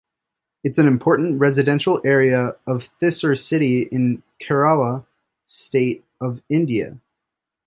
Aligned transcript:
It's 0.63 0.79
an 0.79 0.87
important 0.87 1.39
residential 1.39 2.01
area 2.03 2.55
of 2.65 2.89
Thrissur 2.99 3.35
city 3.39 3.85
of 3.87 4.23
Kerala 4.41 5.05
state 5.45 6.03
of 6.19 6.41
India. 6.49 6.97